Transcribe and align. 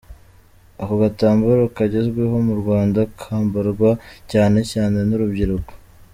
Ako 0.81 0.93
gatambaro 1.03 1.61
kagezweho 1.77 2.35
mu 2.47 2.53
Rwanda, 2.61 2.99
kambarwa 3.19 3.91
cyane 4.31 4.59
cyane 4.71 4.97
n’urubyiruko. 5.07 5.71